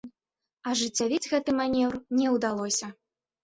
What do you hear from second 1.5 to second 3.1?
манеўр не ўдалося.